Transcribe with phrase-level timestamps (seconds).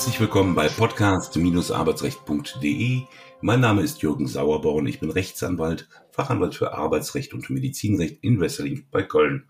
[0.00, 3.02] Herzlich willkommen bei podcast-arbeitsrecht.de.
[3.42, 4.86] Mein Name ist Jürgen Sauerborn.
[4.86, 9.44] Ich bin Rechtsanwalt, Fachanwalt für Arbeitsrecht und Medizinrecht in Wesseling bei Köln.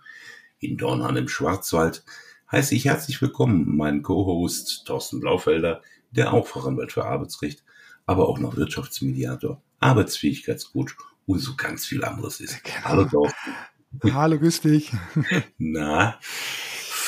[0.58, 2.02] In Dornhahn im Schwarzwald
[2.50, 7.62] heiße ich herzlich willkommen meinen Co-Host Thorsten Blaufelder, der auch Fachanwalt für Arbeitsrecht,
[8.04, 10.96] aber auch noch Wirtschaftsmediator, Arbeitsfähigkeitscoach
[11.26, 12.64] und so ganz viel anderes ist.
[12.64, 12.76] Genau.
[12.82, 13.54] Hallo Thorsten.
[14.12, 14.90] Hallo, grüß dich.
[15.58, 16.18] Na,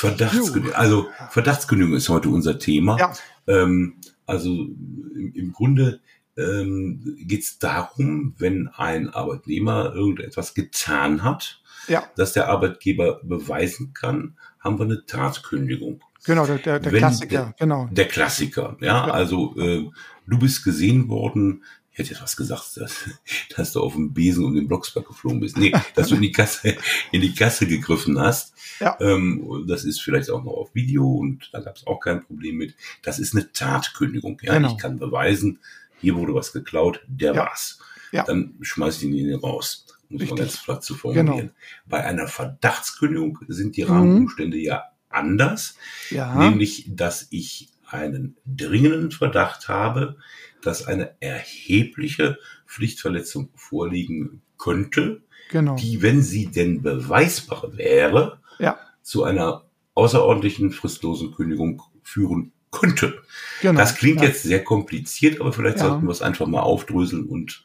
[0.09, 0.73] Verdachtsgenügung.
[0.73, 2.97] Also Verdachtsgenügung ist heute unser Thema.
[2.97, 3.13] Ja.
[3.47, 3.95] Ähm,
[4.25, 6.01] also im, im Grunde
[6.37, 12.03] ähm, geht es darum, wenn ein Arbeitnehmer irgendetwas getan hat, ja.
[12.15, 16.01] dass der Arbeitgeber beweisen kann, haben wir eine Tatkündigung.
[16.25, 17.87] Genau, der, der, der Klassiker, der, genau.
[17.91, 19.13] Der Klassiker, ja, ja.
[19.13, 19.89] also äh,
[20.25, 21.63] du bist gesehen worden,
[21.93, 23.09] ich hätte jetzt was gesagt, dass,
[23.55, 25.57] dass du auf dem Besen um den Blocksberg geflogen bist.
[25.57, 26.75] Nee, dass du in die Kasse,
[27.11, 28.55] in die Kasse gegriffen hast.
[28.79, 28.97] Ja.
[28.99, 32.55] Ähm, das ist vielleicht auch noch auf Video und da gab es auch kein Problem
[32.57, 32.75] mit.
[33.03, 34.39] Das ist eine Tatkündigung.
[34.41, 34.71] Ja, genau.
[34.71, 35.59] ich kann beweisen,
[36.01, 37.41] hier wurde was geklaut, der ja.
[37.41, 37.77] war's.
[38.11, 38.23] Ja.
[38.23, 41.37] Dann schmeiß ich ihn raus, um es mal ganz platt zu formulieren.
[41.37, 41.49] Genau.
[41.85, 44.63] Bei einer Verdachtskündigung sind die Rahmenumstände mhm.
[44.63, 45.75] ja anders.
[46.09, 46.35] Ja.
[46.35, 50.17] Nämlich, dass ich einen dringenden Verdacht habe,
[50.61, 55.75] dass eine erhebliche Pflichtverletzung vorliegen könnte, genau.
[55.75, 58.79] die, wenn sie denn beweisbar wäre, ja.
[59.01, 63.21] zu einer außerordentlichen fristlosen Kündigung führen könnte.
[63.61, 63.79] Genau.
[63.79, 64.27] Das klingt ja.
[64.27, 65.85] jetzt sehr kompliziert, aber vielleicht ja.
[65.85, 67.63] sollten wir es einfach mal aufdröseln und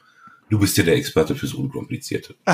[0.50, 2.34] du bist ja der Experte fürs Unkomplizierte.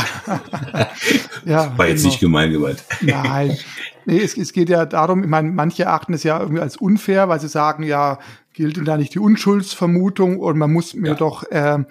[1.44, 2.08] ja, War jetzt genau.
[2.10, 2.84] nicht gemein gemeint.
[3.00, 3.58] Nein.
[4.06, 7.28] Nee, es, es geht ja darum, ich meine, manche achten es ja irgendwie als unfair,
[7.28, 8.18] weil sie sagen, ja,
[8.52, 11.14] gilt denn da nicht die Unschuldsvermutung und man muss mir ja.
[11.14, 11.84] doch äh,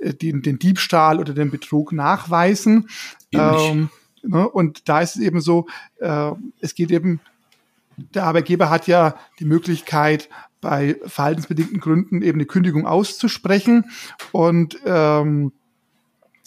[0.00, 2.88] den, den Diebstahl oder den Betrug nachweisen.
[3.32, 3.90] Ähm,
[4.22, 4.48] ne?
[4.48, 5.66] Und da ist es eben so,
[5.98, 7.20] äh, es geht eben,
[7.96, 10.28] der Arbeitgeber hat ja die Möglichkeit,
[10.60, 13.86] bei verhaltensbedingten Gründen eben eine Kündigung auszusprechen.
[14.32, 15.52] Und ähm,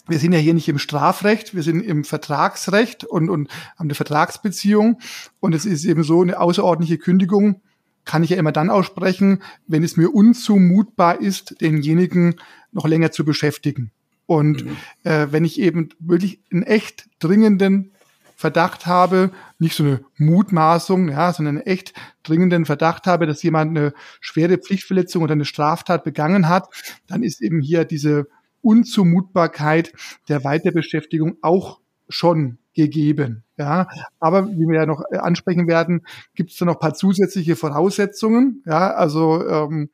[0.06, 3.94] wir sind ja hier nicht im Strafrecht, wir sind im Vertragsrecht und, und haben eine
[3.94, 4.98] Vertragsbeziehung.
[5.40, 7.62] Und es ist eben so, eine außerordentliche Kündigung
[8.04, 12.36] kann ich ja immer dann aussprechen, wenn es mir unzumutbar ist, denjenigen
[12.72, 13.92] noch länger zu beschäftigen.
[14.26, 14.76] Und mhm.
[15.04, 17.92] äh, wenn ich eben wirklich einen echt dringenden
[18.36, 21.94] Verdacht habe, nicht so eine Mutmaßung, ja, sondern einen echt
[22.24, 26.68] dringenden Verdacht habe, dass jemand eine schwere Pflichtverletzung oder eine Straftat begangen hat,
[27.06, 28.26] dann ist eben hier diese
[28.64, 29.92] Unzumutbarkeit
[30.28, 33.44] der Weiterbeschäftigung auch schon gegeben.
[33.56, 33.88] Ja,
[34.18, 36.04] aber wie wir ja noch äh, ansprechen werden,
[36.34, 39.90] gibt es da noch paar zusätzliche Voraussetzungen, ja, also ähm,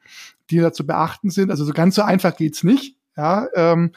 [0.50, 1.50] die da zu beachten sind.
[1.50, 2.96] Also so ganz so einfach geht's nicht.
[3.16, 3.92] Ja, ähm,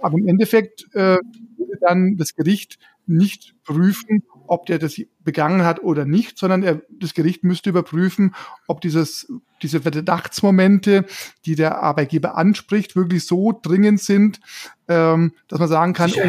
[0.00, 1.18] aber im Endeffekt äh,
[1.58, 6.82] würde dann das Gericht nicht prüfen, ob der das begangen hat oder nicht, sondern er,
[6.90, 8.34] das Gericht müsste überprüfen,
[8.66, 9.32] ob dieses,
[9.62, 11.06] diese Verdachtsmomente,
[11.46, 14.40] die der Arbeitgeber anspricht, wirklich so dringend sind,
[14.88, 16.20] ähm, dass man sagen kann, oh,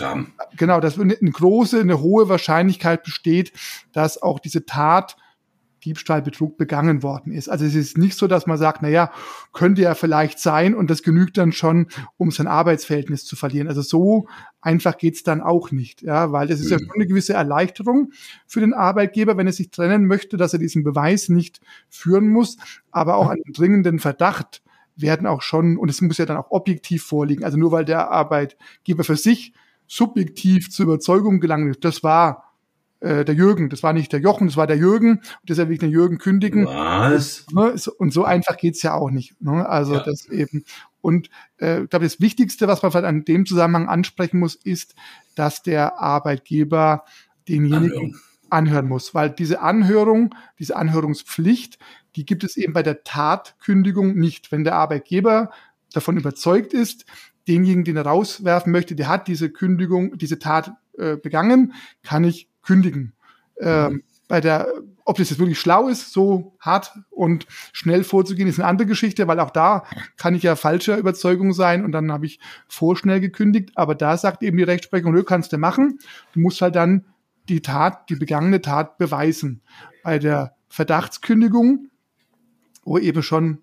[0.00, 0.32] haben.
[0.56, 3.52] genau, dass eine große, eine hohe Wahrscheinlichkeit besteht,
[3.92, 5.16] dass auch diese Tat
[5.88, 7.48] Diebstahl, Betrug begangen worden ist.
[7.48, 9.10] Also es ist nicht so, dass man sagt, na ja,
[9.54, 11.86] könnte ja vielleicht sein und das genügt dann schon,
[12.18, 13.68] um sein Arbeitsverhältnis zu verlieren.
[13.68, 14.28] Also so
[14.60, 16.84] einfach geht's dann auch nicht, ja, weil das ist ja mhm.
[16.84, 18.12] schon eine gewisse Erleichterung
[18.46, 22.58] für den Arbeitgeber, wenn er sich trennen möchte, dass er diesen Beweis nicht führen muss,
[22.90, 24.62] aber auch einen dringenden Verdacht
[24.94, 28.10] werden auch schon, und es muss ja dann auch objektiv vorliegen, also nur weil der
[28.10, 29.54] Arbeitgeber für sich
[29.86, 32.47] subjektiv zur Überzeugung gelangt ist, das war
[33.00, 35.74] äh, der Jürgen, das war nicht der Jochen, das war der Jürgen, und deshalb will
[35.74, 36.66] ich den Jürgen kündigen.
[36.66, 37.46] Was?
[37.52, 39.40] Ne, und so einfach geht's ja auch nicht.
[39.40, 39.68] Ne?
[39.68, 40.02] Also ja.
[40.02, 40.64] das eben.
[41.00, 44.94] Und äh, ich glaube, das Wichtigste, was man vielleicht an dem Zusammenhang ansprechen muss, ist,
[45.34, 47.04] dass der Arbeitgeber
[47.48, 48.16] denjenigen Anhörung.
[48.50, 51.78] anhören muss, weil diese Anhörung, diese Anhörungspflicht,
[52.16, 54.50] die gibt es eben bei der Tatkündigung nicht.
[54.50, 55.50] Wenn der Arbeitgeber
[55.92, 57.06] davon überzeugt ist,
[57.46, 61.72] denjenigen, den er rauswerfen möchte, der hat diese Kündigung, diese Tat äh, begangen,
[62.02, 63.14] kann ich kündigen.
[63.60, 64.02] Ähm, mhm.
[64.28, 64.68] bei der,
[65.04, 69.26] ob das jetzt wirklich schlau ist, so hart und schnell vorzugehen, ist eine andere Geschichte,
[69.26, 69.84] weil auch da
[70.16, 72.38] kann ich ja falscher Überzeugung sein und dann habe ich
[72.68, 73.70] vorschnell gekündigt.
[73.74, 75.98] Aber da sagt eben die Rechtsprechung, du kannst du machen.
[76.34, 77.06] Du musst halt dann
[77.48, 79.62] die Tat, die begangene Tat beweisen.
[80.04, 81.88] Bei der Verdachtskündigung,
[82.84, 83.58] wo eben schon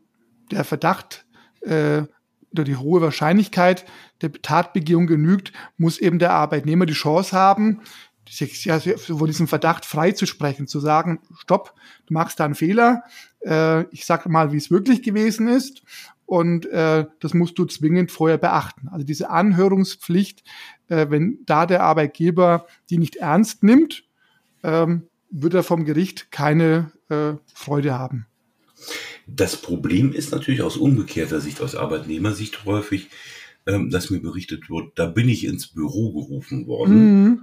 [0.51, 1.25] der Verdacht
[1.61, 2.03] äh,
[2.51, 3.85] oder die hohe Wahrscheinlichkeit
[4.21, 7.81] der Tatbegehung genügt, muss eben der Arbeitnehmer die Chance haben,
[8.29, 11.73] ja, von diesem Verdacht freizusprechen, zu sagen, stopp,
[12.07, 13.03] du machst da einen Fehler,
[13.45, 15.83] äh, ich sage mal, wie es wirklich gewesen ist
[16.25, 18.89] und äh, das musst du zwingend vorher beachten.
[18.89, 20.43] Also diese Anhörungspflicht,
[20.87, 24.03] äh, wenn da der Arbeitgeber die nicht ernst nimmt,
[24.63, 28.25] ähm, wird er vom Gericht keine äh, Freude haben.
[29.27, 33.09] Das Problem ist natürlich aus umgekehrter Sicht, aus Arbeitnehmersicht häufig,
[33.65, 37.23] ähm, dass mir berichtet wird, da bin ich ins Büro gerufen worden.
[37.23, 37.41] Mhm.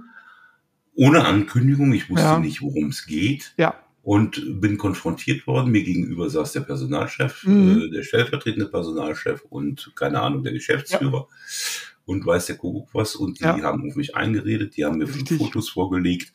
[0.95, 2.39] Ohne Ankündigung, ich wusste ja.
[2.39, 3.53] nicht, worum es geht.
[3.57, 3.79] Ja.
[4.01, 5.71] Und bin konfrontiert worden.
[5.71, 7.83] Mir gegenüber saß der Personalchef, mhm.
[7.83, 11.27] äh, der stellvertretende Personalchef und keine Ahnung, der Geschäftsführer.
[11.29, 11.87] Ja.
[12.05, 13.15] Und weiß der Kuckuck was.
[13.15, 16.33] Und die haben auf mich eingeredet, die haben mir fünf Fotos vorgelegt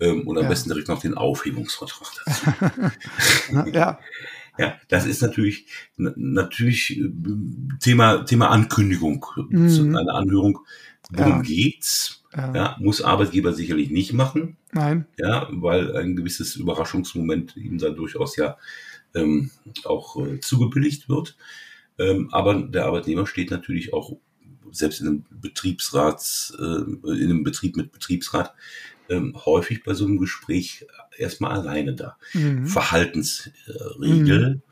[0.00, 3.70] ähm, und am besten direkt noch den Aufhebungsvertrag dazu.
[3.72, 3.98] ja.
[4.58, 5.66] Ja, das ist natürlich
[5.96, 7.10] natürlich äh,
[7.80, 9.96] Thema Thema Ankündigung mhm.
[9.96, 10.58] einer Anhörung.
[11.10, 11.42] Worum ja.
[11.42, 12.22] geht's?
[12.36, 12.54] Ja.
[12.54, 12.76] ja.
[12.80, 14.56] muss Arbeitgeber sicherlich nicht machen.
[14.72, 15.06] Nein.
[15.16, 18.58] Ja, weil ein gewisses Überraschungsmoment ihm da durchaus ja
[19.14, 19.50] ähm,
[19.84, 21.36] auch äh, zugebilligt wird.
[21.98, 24.12] Ähm, aber der Arbeitnehmer steht natürlich auch
[24.70, 28.54] selbst in einem Betriebsrats, äh, in einem Betrieb mit Betriebsrat
[29.08, 32.16] ähm, häufig bei so einem Gespräch erstmal alleine da.
[32.34, 32.66] Mhm.
[32.66, 34.56] Verhaltensregel.
[34.56, 34.62] Mhm.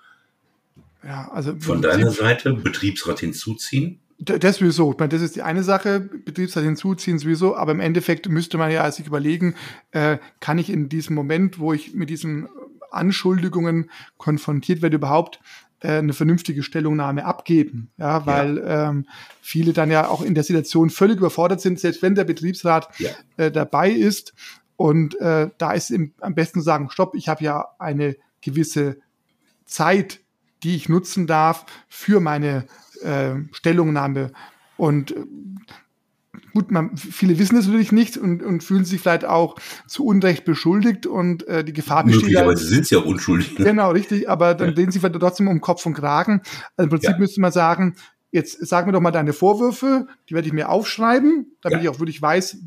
[1.02, 4.00] Ja, also von deiner Seite Betriebsrat hinzuziehen.
[4.18, 4.92] Das sowieso.
[4.92, 8.70] Ich meine, das ist die eine Sache, Betriebsrat hinzuziehen sowieso, aber im Endeffekt müsste man
[8.70, 9.54] ja sich überlegen,
[9.90, 12.48] äh, kann ich in diesem Moment, wo ich mit diesen
[12.90, 15.40] Anschuldigungen konfrontiert werde, überhaupt
[15.80, 17.90] äh, eine vernünftige Stellungnahme abgeben.
[17.98, 18.88] Ja, weil ja.
[18.88, 19.06] Ähm,
[19.42, 23.10] viele dann ja auch in der Situation völlig überfordert sind, selbst wenn der Betriebsrat ja.
[23.36, 24.32] äh, dabei ist.
[24.76, 28.96] Und äh, da ist im, am besten sagen, stopp, ich habe ja eine gewisse
[29.66, 30.20] Zeit,
[30.62, 32.64] die ich nutzen darf für meine
[33.02, 34.32] äh, Stellungnahme.
[34.76, 35.24] Und äh,
[36.54, 39.56] gut, man, viele wissen es natürlich nicht und, und fühlen sich vielleicht auch
[39.86, 42.22] zu Unrecht beschuldigt und äh, die Gefahr besteht.
[42.22, 43.58] Möglicherweise ja, sind sie auch unschuldig.
[43.58, 43.64] Ne?
[43.64, 44.76] Genau, richtig, aber dann ja.
[44.76, 46.42] sehen sie vielleicht trotzdem um Kopf und Kragen.
[46.76, 47.18] Also im Prinzip ja.
[47.18, 47.94] müsste man sagen,
[48.30, 51.82] jetzt sag mir doch mal deine Vorwürfe, die werde ich mir aufschreiben, damit ja.
[51.84, 52.58] ich auch wirklich weiß,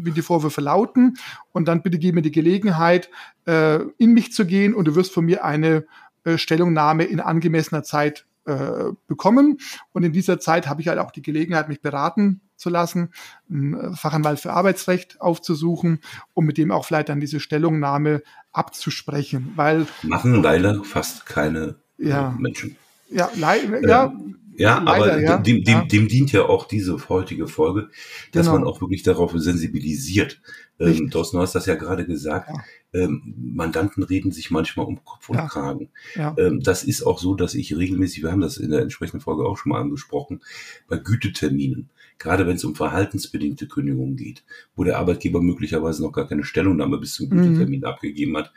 [0.00, 1.16] wie die Vorwürfe lauten.
[1.52, 3.10] Und dann bitte gib mir die Gelegenheit,
[3.46, 5.86] äh, in mich zu gehen und du wirst von mir eine
[6.24, 9.58] äh, Stellungnahme in angemessener Zeit äh, bekommen.
[9.92, 13.10] Und in dieser Zeit habe ich halt auch die Gelegenheit, mich beraten zu lassen,
[13.50, 16.00] einen Fachanwalt für Arbeitsrecht aufzusuchen,
[16.32, 18.22] um mit dem auch vielleicht dann diese Stellungnahme
[18.52, 19.52] abzusprechen.
[19.54, 22.76] Weil machen leider fast keine äh, ja, Menschen.
[23.10, 24.12] Ja, leider, ähm, ja,
[24.58, 25.38] Leider, aber ja.
[25.38, 25.84] Dem, dem, ja.
[25.84, 27.90] dem dient ja auch diese heutige Folge,
[28.32, 28.58] dass genau.
[28.58, 30.40] man auch wirklich darauf sensibilisiert.
[30.80, 32.50] Ähm, Thorsten, du hast das ja gerade gesagt.
[32.50, 32.62] Ja.
[32.92, 35.46] Ähm, Mandanten reden sich manchmal um Kopf und ja.
[35.46, 35.90] Kragen.
[36.14, 36.34] Ja.
[36.38, 39.44] Ähm, das ist auch so, dass ich regelmäßig, wir haben das in der entsprechenden Folge
[39.44, 40.40] auch schon mal angesprochen,
[40.88, 44.44] bei Güteterminen, gerade wenn es um verhaltensbedingte Kündigungen geht,
[44.74, 47.42] wo der Arbeitgeber möglicherweise noch gar keine Stellungnahme bis zum mhm.
[47.42, 47.86] Gütetermin mhm.
[47.86, 48.52] abgegeben hat,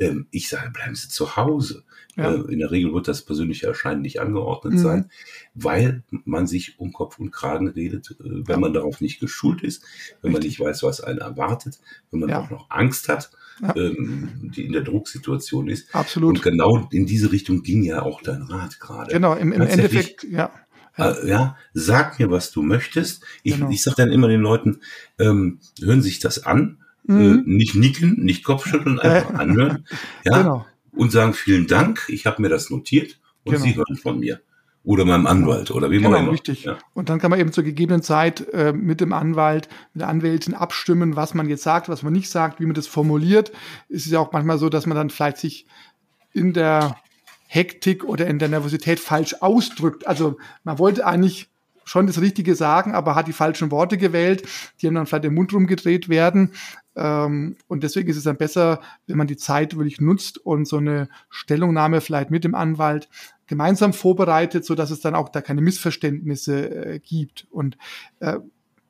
[0.00, 1.84] ähm, ich sage, bleiben Sie zu Hause.
[2.16, 2.32] Ja.
[2.34, 4.78] Äh, in der Regel wird das persönliche Erscheinen nicht angeordnet mhm.
[4.78, 5.10] sein,
[5.54, 8.58] weil man sich um Kopf und Kragen redet, äh, wenn ja.
[8.58, 9.82] man darauf nicht geschult ist,
[10.22, 10.32] wenn Richtig.
[10.32, 11.78] man nicht weiß, was einen erwartet,
[12.10, 12.40] wenn man ja.
[12.40, 13.30] auch noch Angst hat,
[13.76, 15.94] ähm, die in der Drucksituation ist.
[15.94, 16.36] Absolut.
[16.36, 19.12] Und genau in diese Richtung ging ja auch dein Rat gerade.
[19.12, 20.52] Genau, im, im Endeffekt, ja.
[20.96, 21.12] Ja.
[21.12, 21.56] Äh, ja.
[21.72, 23.22] sag mir, was du möchtest.
[23.42, 23.70] Ich, genau.
[23.70, 24.80] ich sage dann immer den Leuten,
[25.18, 27.44] ähm, hören sich das an, mhm.
[27.46, 29.86] äh, nicht nicken, nicht Kopfschütteln, einfach anhören.
[30.24, 30.66] Ja, genau.
[30.92, 33.64] Und sagen, vielen Dank, ich habe mir das notiert und genau.
[33.64, 34.40] Sie hören von mir.
[34.82, 36.32] Oder meinem Anwalt oder wie genau, immer.
[36.32, 36.64] richtig.
[36.64, 36.78] Ja.
[36.94, 40.54] Und dann kann man eben zur gegebenen Zeit äh, mit dem Anwalt, mit der Anwältin
[40.54, 43.52] abstimmen, was man jetzt sagt, was man nicht sagt, wie man das formuliert.
[43.90, 45.66] Es ist ja auch manchmal so, dass man dann vielleicht sich
[46.32, 46.96] in der
[47.46, 50.06] Hektik oder in der Nervosität falsch ausdrückt.
[50.06, 51.50] Also man wollte eigentlich
[51.84, 54.46] schon das Richtige sagen, aber hat die falschen Worte gewählt,
[54.80, 56.52] die haben dann vielleicht im Mund rumgedreht werden.
[56.96, 60.78] Ähm, und deswegen ist es dann besser, wenn man die Zeit wirklich nutzt und so
[60.78, 63.08] eine Stellungnahme vielleicht mit dem Anwalt
[63.46, 67.46] gemeinsam vorbereitet, so dass es dann auch da keine Missverständnisse äh, gibt.
[67.50, 67.76] Und
[68.20, 68.38] äh,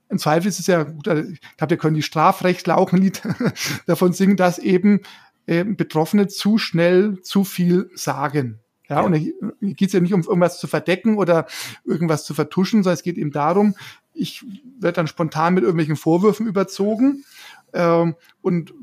[0.09, 3.01] im Zweifel ist es ja gut, also ich glaube, wir können die Strafrechtler auch ein
[3.01, 3.23] Lied
[3.87, 5.01] davon singen, dass eben
[5.47, 8.61] äh, Betroffene zu schnell zu viel sagen.
[8.91, 9.03] Ja, ja.
[9.03, 11.47] und hier geht es ja nicht um irgendwas zu verdecken oder
[11.85, 13.77] irgendwas zu vertuschen, sondern es geht eben darum,
[14.13, 14.45] ich
[14.81, 17.25] werde dann spontan mit irgendwelchen Vorwürfen überzogen
[17.73, 18.75] ähm, und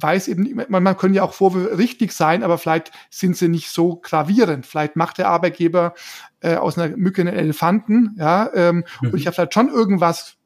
[0.00, 3.48] weiß eben nicht, man, man können ja auch Vorwürfe richtig sein, aber vielleicht sind sie
[3.48, 4.66] nicht so gravierend.
[4.66, 5.94] Vielleicht macht der Arbeitgeber
[6.40, 9.10] äh, aus einer Mücke einen Elefanten, ja, ähm, mhm.
[9.10, 10.36] und ich habe vielleicht schon irgendwas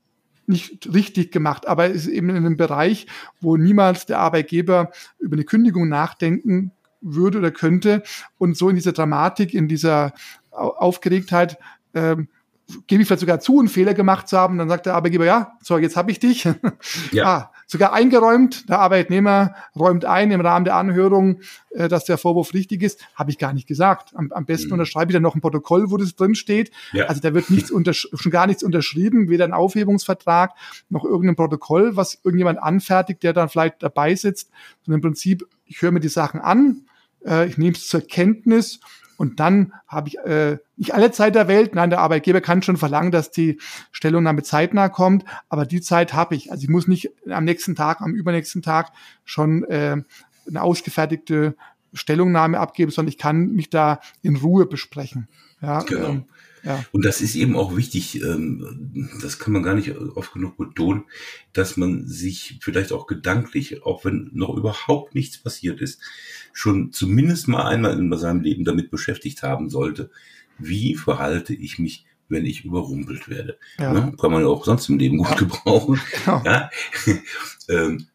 [0.46, 3.06] nicht richtig gemacht, aber es ist eben in einem Bereich,
[3.40, 6.72] wo niemals der Arbeitgeber über eine Kündigung nachdenken
[7.04, 8.02] würde oder könnte
[8.38, 10.12] und so in dieser Dramatik, in dieser
[10.50, 11.58] Aufgeregtheit
[11.94, 12.28] ähm,
[12.86, 14.58] gebe ich vielleicht sogar zu, einen Fehler gemacht zu haben.
[14.58, 16.48] Dann sagt der Arbeitgeber, ja, so, jetzt habe ich dich.
[17.12, 17.24] Ja.
[17.26, 18.68] ah, sogar eingeräumt.
[18.68, 23.00] Der Arbeitnehmer räumt ein im Rahmen der Anhörung, äh, dass der Vorwurf richtig ist.
[23.14, 24.12] Habe ich gar nicht gesagt.
[24.14, 24.74] Am, am besten mhm.
[24.74, 26.70] unterschreibe ich dann noch ein Protokoll, wo das drin steht.
[26.92, 27.06] Ja.
[27.06, 30.52] Also da wird nichts schon gar nichts unterschrieben, weder ein Aufhebungsvertrag
[30.88, 34.50] noch irgendein Protokoll, was irgendjemand anfertigt, der dann vielleicht dabei sitzt.
[34.82, 36.86] Sondern im Prinzip, ich höre mir die Sachen an,
[37.26, 38.80] äh, ich nehme es zur Kenntnis
[39.16, 41.74] und dann habe ich äh, nicht alle Zeit der Welt.
[41.74, 43.58] Nein, der Arbeitgeber kann schon verlangen, dass die
[43.92, 46.50] Stellungnahme zeitnah kommt, aber die Zeit habe ich.
[46.50, 48.92] Also ich muss nicht am nächsten Tag, am übernächsten Tag
[49.24, 49.96] schon äh,
[50.48, 51.54] eine ausgefertigte
[51.92, 55.28] Stellungnahme abgeben, sondern ich kann mich da in Ruhe besprechen.
[55.60, 56.08] Ja, genau.
[56.08, 56.24] Ähm,
[56.64, 56.84] ja.
[56.92, 61.04] Und das ist eben auch wichtig, ähm, das kann man gar nicht oft genug betonen,
[61.52, 66.00] dass man sich vielleicht auch gedanklich, auch wenn noch überhaupt nichts passiert ist,
[66.52, 70.10] schon zumindest mal einmal in seinem Leben damit beschäftigt haben sollte,
[70.58, 73.58] wie verhalte ich mich, wenn ich überrumpelt werde.
[73.78, 73.92] Ja.
[73.92, 74.14] Ne?
[74.18, 76.00] Kann man auch sonst im Leben gut gebrauchen.
[76.24, 76.42] Genau.
[76.44, 76.70] Ja.
[77.68, 78.06] ähm,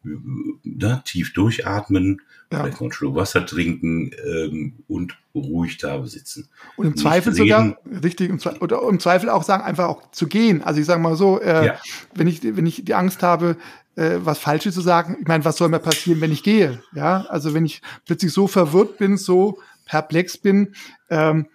[0.64, 2.20] da, tief durchatmen,
[2.52, 2.64] ja.
[2.64, 6.48] einen Schluck Wasser trinken ähm, und ruhig da sitzen.
[6.76, 7.48] Und im Nicht Zweifel reden.
[7.48, 10.62] sogar, richtig, im Zweifel, oder im Zweifel auch sagen, einfach auch zu gehen.
[10.62, 11.80] Also ich sage mal so, äh, ja.
[12.14, 13.56] wenn, ich, wenn ich die Angst habe,
[13.96, 16.82] äh, was Falsches zu sagen, ich meine, was soll mir passieren, wenn ich gehe?
[16.92, 20.74] Ja, also wenn ich plötzlich so verwirrt bin, so perplex bin,
[21.08, 21.46] ähm,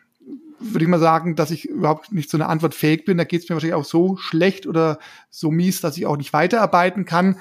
[0.60, 3.18] würde ich mal sagen, dass ich überhaupt nicht zu einer Antwort fähig bin.
[3.18, 5.00] Da geht es mir wahrscheinlich auch so schlecht oder
[5.30, 7.38] so mies, dass ich auch nicht weiterarbeiten kann.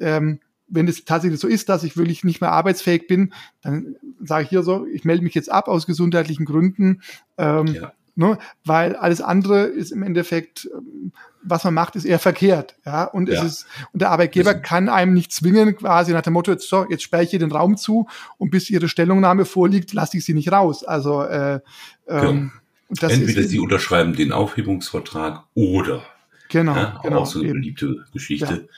[0.00, 4.44] Ähm, wenn es tatsächlich so ist, dass ich wirklich nicht mehr arbeitsfähig bin, dann sage
[4.44, 7.02] ich hier so, ich melde mich jetzt ab aus gesundheitlichen Gründen,
[7.38, 7.92] ähm, ja.
[8.14, 12.76] ne, weil alles andere ist im Endeffekt, ähm, was man macht, ist eher verkehrt.
[12.86, 13.40] Ja, und ja.
[13.40, 16.86] es ist, und der Arbeitgeber kann einem nicht zwingen, quasi nach dem Motto, jetzt, so,
[16.88, 20.34] jetzt sperre ich hier den Raum zu und bis ihre Stellungnahme vorliegt, lasse ich sie
[20.34, 20.84] nicht raus.
[20.84, 21.60] Also äh,
[22.08, 22.52] ähm,
[22.88, 23.12] genau.
[23.12, 26.04] Entweder ist, sie unterschreiben den Aufhebungsvertrag oder
[26.48, 28.68] Genau, ja, genau auch so eine beliebte Geschichte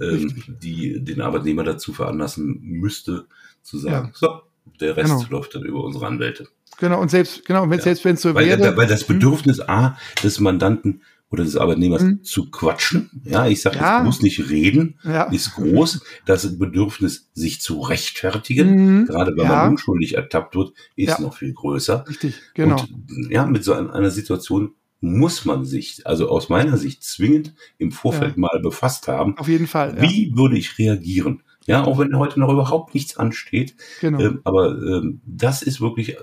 [0.00, 3.26] ähm, die den Arbeitnehmer dazu veranlassen müsste,
[3.62, 4.12] zu sagen, ja.
[4.14, 4.40] so,
[4.80, 5.26] der Rest genau.
[5.30, 6.48] läuft dann über unsere Anwälte.
[6.78, 7.84] Genau, und selbst, genau, und wenn, ja.
[7.84, 8.76] selbst wenn es so weil, wäre.
[8.76, 9.16] Weil das hm?
[9.16, 9.68] Bedürfnis hm.
[9.68, 12.22] A des Mandanten oder des Arbeitnehmers hm.
[12.22, 14.02] zu quatschen, ja, ich sage, ja.
[14.02, 15.24] muss nicht reden, ja.
[15.24, 16.02] ist groß.
[16.24, 19.06] Das Bedürfnis, sich zu rechtfertigen, mhm.
[19.06, 22.04] gerade wenn man unschuldig ertappt wird, ist noch viel größer.
[22.08, 22.80] Richtig, genau.
[22.80, 27.92] Und, ja, mit so einer Situation muss man sich, also aus meiner Sicht, zwingend im
[27.92, 28.40] Vorfeld ja.
[28.40, 29.36] mal befasst haben.
[29.38, 29.96] Auf jeden Fall.
[29.96, 30.02] Ja.
[30.02, 31.42] Wie würde ich reagieren?
[31.66, 33.76] Ja, auch wenn heute noch überhaupt nichts ansteht.
[34.00, 34.18] Genau.
[34.20, 36.16] Ähm, aber ähm, das ist wirklich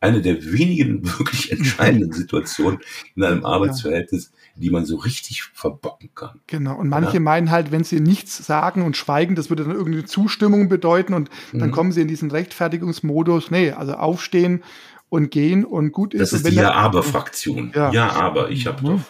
[0.00, 2.80] eine der wenigen wirklich entscheidenden Situationen
[3.14, 6.40] in einem Arbeitsverhältnis, die man so richtig verbocken kann.
[6.48, 6.76] Genau.
[6.76, 7.20] Und manche ja.
[7.20, 11.30] meinen halt, wenn sie nichts sagen und schweigen, das würde dann irgendeine Zustimmung bedeuten und
[11.52, 11.72] dann mhm.
[11.72, 13.52] kommen sie in diesen Rechtfertigungsmodus.
[13.52, 14.64] Nee, also aufstehen
[15.08, 16.20] und gehen und gut ist.
[16.20, 17.72] Das ist die Ja-Aber-Fraktion.
[17.74, 17.90] Ja.
[17.92, 18.10] ja.
[18.10, 19.00] aber ich habe doch.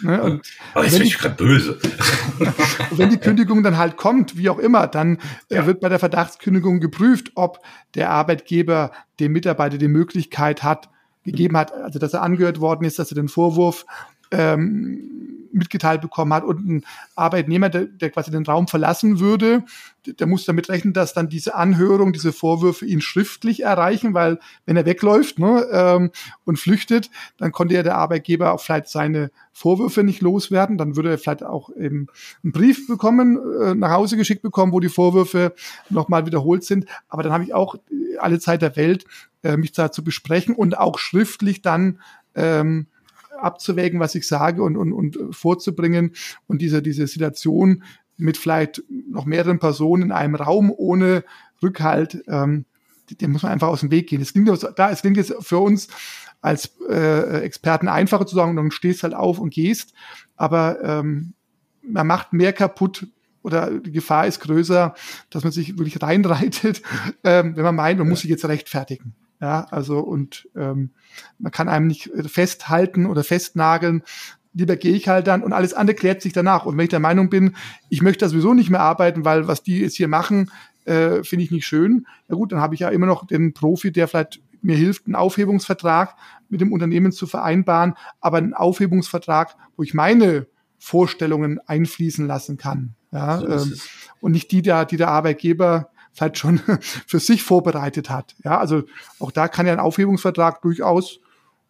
[0.00, 0.42] Ne, und
[0.74, 1.78] aber jetzt bin ich gerade böse.
[2.92, 5.66] wenn die Kündigung dann halt kommt, wie auch immer, dann äh, ja.
[5.66, 7.58] wird bei der Verdachtskündigung geprüft, ob
[7.96, 10.88] der Arbeitgeber dem Mitarbeiter die Möglichkeit hat,
[11.24, 13.86] gegeben hat, also dass er angehört worden ist, dass er den Vorwurf
[14.30, 19.64] ähm, mitgeteilt bekommen hat und ein Arbeitnehmer, der, der quasi den Raum verlassen würde,
[20.06, 24.76] der muss damit rechnen, dass dann diese Anhörung, diese Vorwürfe ihn schriftlich erreichen, weil wenn
[24.76, 26.10] er wegläuft ne, ähm,
[26.44, 31.10] und flüchtet, dann konnte ja der Arbeitgeber auch vielleicht seine Vorwürfe nicht loswerden, dann würde
[31.10, 32.06] er vielleicht auch eben
[32.42, 35.54] einen Brief bekommen, äh, nach Hause geschickt bekommen, wo die Vorwürfe
[35.90, 36.86] nochmal wiederholt sind.
[37.08, 37.76] Aber dann habe ich auch
[38.18, 39.04] alle Zeit der Welt,
[39.42, 42.00] äh, mich da zu besprechen und auch schriftlich dann
[42.34, 42.86] ähm,
[43.38, 46.12] abzuwägen, was ich sage und, und, und vorzubringen
[46.46, 47.82] und diese, diese Situation
[48.16, 51.24] mit vielleicht noch mehreren Personen in einem Raum ohne
[51.62, 52.64] Rückhalt, ähm,
[53.10, 54.20] dem muss man einfach aus dem Weg gehen.
[54.20, 55.88] Es klingt, da, es klingt jetzt für uns
[56.40, 59.92] als äh, Experten einfacher zu sagen, dann stehst halt auf und gehst,
[60.36, 61.34] aber ähm,
[61.82, 63.06] man macht mehr kaputt
[63.42, 64.94] oder die Gefahr ist größer,
[65.30, 66.82] dass man sich wirklich reinreitet,
[67.24, 69.14] ähm, wenn man meint, man muss sich jetzt rechtfertigen.
[69.40, 70.90] Ja, also und ähm,
[71.38, 74.02] man kann einem nicht festhalten oder festnageln.
[74.52, 76.66] Lieber gehe ich halt dann und alles andere klärt sich danach.
[76.66, 77.54] Und wenn ich der Meinung bin,
[77.88, 80.50] ich möchte da sowieso nicht mehr arbeiten, weil was die jetzt hier machen,
[80.86, 82.06] äh, finde ich nicht schön.
[82.28, 85.14] Ja gut, dann habe ich ja immer noch den Profi, der vielleicht mir hilft, einen
[85.14, 86.16] Aufhebungsvertrag
[86.48, 90.46] mit dem Unternehmen zu vereinbaren, aber einen Aufhebungsvertrag, wo ich meine
[90.78, 92.94] Vorstellungen einfließen lassen kann.
[93.12, 93.74] Ja, so ähm,
[94.20, 96.58] und nicht die der, die der Arbeitgeber vielleicht schon
[97.06, 98.34] für sich vorbereitet hat.
[98.44, 98.82] Ja, also
[99.18, 101.20] auch da kann ja ein Aufhebungsvertrag durchaus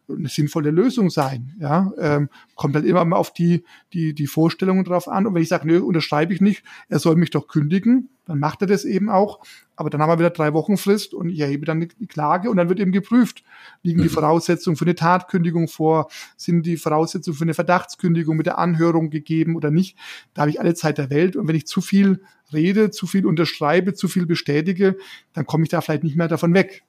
[0.08, 1.54] eine sinnvolle Lösung sein.
[1.60, 5.26] Ja, ähm, kommt halt immer mal auf die, die, die Vorstellungen drauf an.
[5.26, 8.60] Und wenn ich sage, nö, unterschreibe ich nicht, er soll mich doch kündigen, dann macht
[8.62, 9.40] er das eben auch.
[9.74, 12.56] Aber dann haben wir wieder drei Wochen Frist und ich erhebe dann die Klage und
[12.56, 13.44] dann wird eben geprüft,
[13.82, 14.12] liegen die mhm.
[14.12, 19.56] Voraussetzungen für eine Tatkündigung vor, sind die Voraussetzungen für eine Verdachtskündigung mit der Anhörung gegeben
[19.56, 19.96] oder nicht.
[20.34, 21.36] Da habe ich alle Zeit der Welt.
[21.36, 22.22] Und wenn ich zu viel
[22.52, 24.96] rede, zu viel unterschreibe, zu viel bestätige,
[25.32, 26.84] dann komme ich da vielleicht nicht mehr davon weg.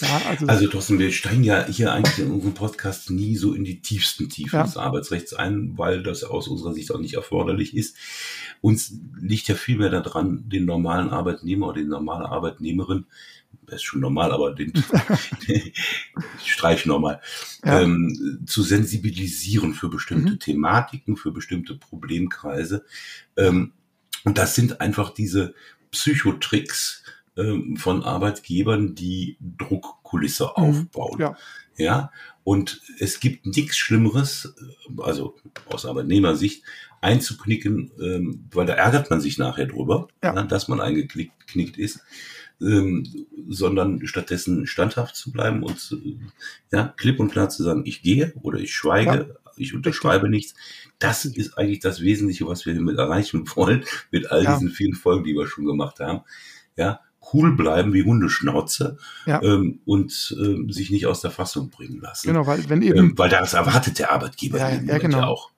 [0.00, 3.64] Ja, also, also Thorsten, wir steigen ja hier eigentlich in unserem Podcast nie so in
[3.64, 4.64] die tiefsten Tiefen ja.
[4.64, 7.96] des Arbeitsrechts ein, weil das aus unserer Sicht auch nicht erforderlich ist.
[8.60, 13.06] Uns liegt ja viel mehr daran, den normalen Arbeitnehmer oder die normale Arbeitnehmerin,
[13.66, 14.72] das ist schon normal, aber den
[16.44, 17.20] streich nochmal,
[17.64, 17.80] ja.
[17.80, 20.38] ähm, zu sensibilisieren für bestimmte mhm.
[20.38, 22.84] Thematiken, für bestimmte Problemkreise.
[23.36, 23.72] Ähm,
[24.24, 25.54] und das sind einfach diese
[25.90, 27.02] Psychotricks,
[27.36, 30.62] ähm, von Arbeitgebern, die Druckkulisse mhm.
[30.62, 31.20] aufbauen.
[31.20, 31.36] Ja.
[31.76, 32.10] ja.
[32.44, 36.62] Und es gibt nichts Schlimmeres, äh, also aus Arbeitnehmersicht,
[37.00, 40.34] einzuknicken, ähm, weil da ärgert man sich nachher drüber, ja.
[40.34, 42.00] Ja, dass man eingeknickt ist,
[42.60, 46.16] ähm, sondern stattdessen standhaft zu bleiben und äh,
[46.72, 49.52] ja, klipp und klar zu sagen, ich gehe oder ich schweige, ja.
[49.56, 50.54] ich unterschreibe nichts.
[50.98, 55.24] Das ist eigentlich das Wesentliche, was wir hiermit erreichen wollen, mit all diesen vielen Folgen,
[55.24, 56.22] die wir schon gemacht haben.
[56.76, 57.00] Ja,
[57.32, 59.42] cool bleiben wie Hundeschnauze ja.
[59.42, 62.26] ähm, und ähm, sich nicht aus der Fassung bringen lassen.
[62.28, 65.18] Genau, weil wenn eben, ähm, weil das erwartet der Arbeitgeber ja, ja, genau.
[65.18, 65.50] ja auch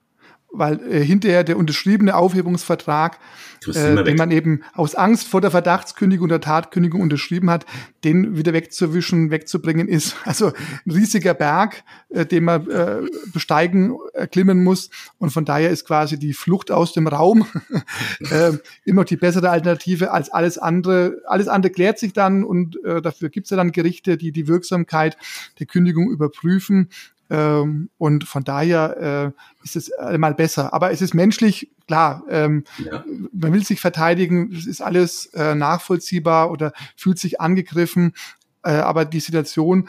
[0.51, 3.19] weil äh, hinterher der unterschriebene Aufhebungsvertrag,
[3.67, 7.67] äh, den man eben aus Angst vor der Verdachtskündigung oder Tatkündigung unterschrieben hat,
[8.05, 10.53] den wieder wegzuwischen, wegzubringen, ist also
[10.87, 13.01] ein riesiger Berg, äh, den man äh,
[13.33, 14.91] besteigen, erklimmen muss.
[15.19, 17.47] Und von daher ist quasi die Flucht aus dem Raum
[18.31, 18.53] äh,
[18.85, 21.21] immer die bessere Alternative als alles andere.
[21.27, 24.49] Alles andere klärt sich dann und äh, dafür gibt es ja dann Gerichte, die die
[24.49, 25.19] Wirksamkeit
[25.59, 26.89] der Kündigung überprüfen.
[27.31, 30.73] Ähm, und von daher äh, ist es einmal besser.
[30.73, 33.05] Aber es ist menschlich, klar, ähm, ja.
[33.33, 38.15] man will sich verteidigen, es ist alles äh, nachvollziehbar oder fühlt sich angegriffen.
[38.63, 39.89] Äh, aber die Situation,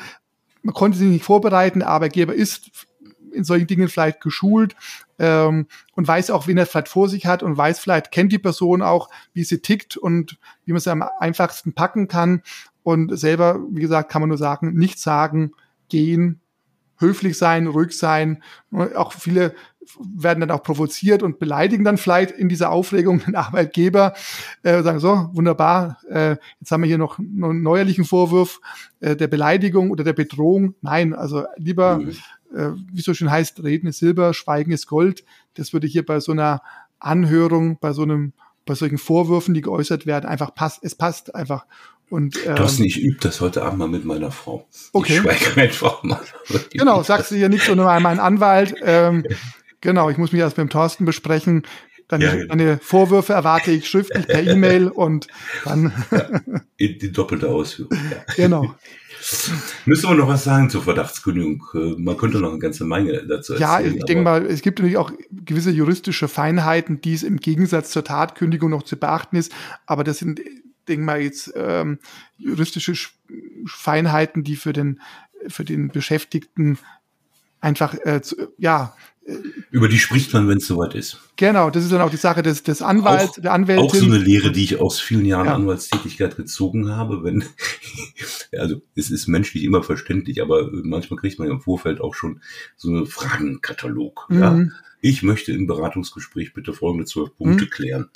[0.62, 2.88] man konnte sich nicht vorbereiten, der Arbeitgeber ist
[3.32, 4.76] in solchen Dingen vielleicht geschult
[5.20, 8.40] ähm, und weiß auch, wen er vielleicht vor sich hat und weiß vielleicht, kennt die
[8.40, 12.42] Person auch, wie sie tickt und wie man sie am einfachsten packen kann.
[12.84, 15.52] Und selber, wie gesagt, kann man nur sagen, nichts sagen,
[15.90, 16.42] gehen,
[17.00, 18.44] höflich sein, ruhig sein.
[18.96, 19.56] Auch viele
[20.00, 24.14] werden dann auch provoziert und beleidigen dann vielleicht in dieser Aufregung den Arbeitgeber,
[24.64, 28.62] äh, sagen so, wunderbar, äh, jetzt haben wir hier noch einen neuerlichen Vorwurf
[29.00, 30.76] äh, der Beleidigung oder der Bedrohung.
[30.82, 32.10] Nein, also lieber, mhm.
[32.56, 35.24] äh, wie so schön heißt, reden ist Silber, Schweigen ist Gold.
[35.56, 36.62] Das würde hier bei so einer
[37.00, 38.34] Anhörung, bei so einem
[38.70, 41.66] bei solchen Vorwürfen, die geäußert werden, einfach passt, es passt einfach.
[42.10, 44.68] Und, ähm, Thorsten, ich übe das heute Abend mal mit meiner Frau.
[44.94, 45.14] Okay.
[45.14, 46.22] Ich schweige einfach mal.
[46.72, 48.74] Genau, sagst du hier nichts ohne meinen Anwalt.
[48.82, 49.26] Ähm,
[49.82, 51.64] genau, ich muss mich erst mit dem Thorsten besprechen.
[52.08, 52.48] Deine, ja, genau.
[52.48, 55.28] deine Vorwürfe erwarte ich schriftlich per E-Mail und
[55.64, 55.94] dann.
[56.12, 57.92] ja, die doppelte Ausführung.
[57.94, 58.34] Ja.
[58.36, 58.76] Genau.
[59.86, 61.64] Müssen wir noch was sagen zur Verdachtskündigung?
[61.74, 63.60] Äh, man könnte noch eine ganze Menge dazu erzählen.
[63.60, 67.92] Ja, ich denke mal, es gibt natürlich auch gewisse juristische Feinheiten, die es im Gegensatz
[67.92, 69.52] zur Tatkündigung noch zu beachten ist.
[69.86, 70.42] Aber das sind
[70.90, 72.00] denke mal jetzt ähm,
[72.38, 72.94] juristische
[73.66, 75.00] Feinheiten, die für den
[75.48, 76.80] für den Beschäftigten
[77.62, 78.96] einfach äh, zu, ja
[79.72, 81.20] über die spricht man, wenn es soweit ist.
[81.36, 83.86] Genau, das ist dann auch die Sache des, des Anwalts, auch, der Anwältin.
[83.86, 85.56] Auch so eine Lehre, die ich aus vielen Jahren ja.
[85.56, 87.24] Anwaltstätigkeit gezogen habe.
[87.24, 87.44] Wenn,
[88.60, 92.42] also es ist menschlich immer verständlich, aber manchmal kriegt man ja im Vorfeld auch schon
[92.76, 94.28] so einen Fragenkatalog.
[94.30, 94.40] Mhm.
[94.40, 94.66] Ja?
[95.02, 97.70] Ich möchte im Beratungsgespräch bitte folgende zwölf Punkte mhm.
[97.70, 98.10] klären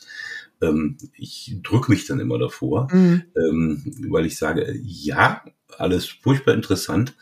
[0.62, 3.24] ähm, ich drücke mich dann immer davor, mhm.
[3.36, 5.44] ähm, weil ich sage, ja,
[5.78, 7.16] alles furchtbar interessant,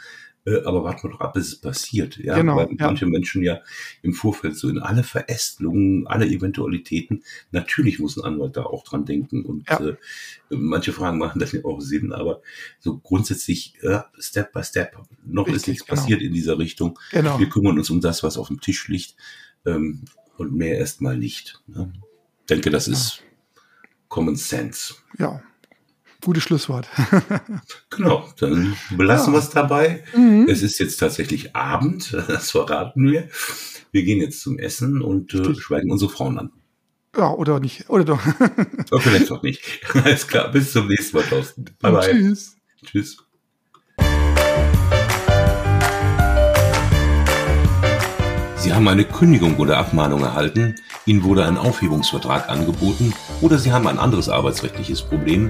[0.45, 2.17] äh, aber warten wir doch ab, bis es passiert.
[2.17, 2.87] Ja, genau, weil ja.
[2.87, 3.61] manche Menschen ja
[4.01, 9.05] im Vorfeld so in alle Verästelungen, alle Eventualitäten, natürlich muss ein Anwalt da auch dran
[9.05, 9.79] denken und ja.
[9.79, 9.95] äh,
[10.49, 12.41] manche Fragen machen dann ja auch Sinn, aber
[12.79, 14.97] so grundsätzlich äh, Step by Step.
[15.23, 16.01] Noch Richtig, ist nichts genau.
[16.01, 16.97] passiert in dieser Richtung.
[17.11, 17.39] Genau.
[17.39, 19.15] Wir kümmern uns um das, was auf dem Tisch liegt
[19.65, 20.01] ähm,
[20.37, 21.61] und mehr erstmal nicht.
[21.67, 21.93] Ne?
[22.41, 23.21] Ich denke, das ist
[24.07, 24.95] Common Sense.
[25.17, 25.41] Ja,
[26.21, 26.87] gutes Schlusswort.
[27.89, 29.39] genau, dann belassen ja.
[29.39, 30.03] wir es dabei.
[30.15, 30.47] Mhm.
[30.47, 33.27] Es ist jetzt tatsächlich Abend, das verraten wir.
[33.91, 36.51] Wir gehen jetzt zum Essen und äh, schweigen unsere Frauen an.
[37.17, 37.89] Ja, oder nicht.
[37.89, 38.25] Oder doch.
[38.91, 39.61] oder vielleicht doch nicht.
[39.93, 41.65] Alles klar, bis zum nächsten Mal, Thorsten.
[41.79, 42.01] Bye, bye.
[42.01, 42.55] Tschüss.
[42.85, 43.17] Tschüss.
[48.55, 53.87] Sie haben eine Kündigung oder Abmahnung erhalten, Ihnen wurde ein Aufhebungsvertrag angeboten oder Sie haben
[53.87, 55.49] ein anderes arbeitsrechtliches Problem,